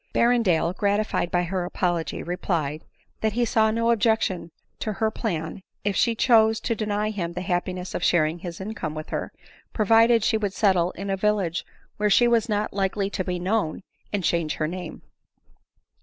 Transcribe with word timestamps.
Berrendale, 0.15 0.73
gratified 0.73 1.29
by 1.29 1.43
her 1.43 1.63
apology, 1.63 2.23
replied," 2.23 2.85
that 3.21 3.33
he 3.33 3.45
saw 3.45 3.69
no 3.69 3.91
objection 3.91 4.49
to 4.79 4.93
her 4.93 5.11
plan, 5.11 5.61
if 5.83 5.95
she 5.95 6.15
chose 6.15 6.59
to 6.61 6.73
deny 6.73 7.11
him 7.11 7.33
the 7.33 7.41
happiness 7.43 7.93
of 7.93 8.03
sharing 8.03 8.39
his 8.39 8.59
income 8.59 8.95
with 8.95 9.09
her, 9.09 9.31
provided 9.73 10.23
she 10.23 10.37
would 10.37 10.53
settle 10.53 10.89
in 10.93 11.11
a 11.11 11.15
village 11.17 11.63
where 11.97 12.09
she 12.09 12.27
was 12.27 12.49
not 12.49 12.73
likely 12.73 13.11
to 13.11 13.23
be 13.23 13.37
known, 13.37 13.83
and 14.11 14.23
change 14.23 14.55
her 14.55 14.67
name. 14.67 15.03